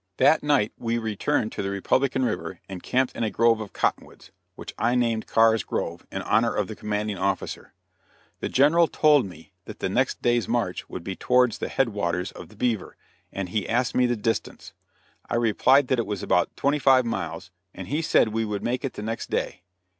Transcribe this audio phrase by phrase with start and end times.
[0.17, 4.31] That night we returned to the Republican river and camped in a grove of cottonwoods,
[4.55, 7.73] which I named Carr's Grove, in honor of the commanding officer.
[8.39, 12.31] The General told me that the next day's march would be towards the head waters
[12.31, 12.97] of the Beaver,
[13.31, 14.73] and he asked me the distance.
[15.29, 18.83] I replied that it was about twenty five miles, and he said we would make
[18.83, 19.61] it the next day.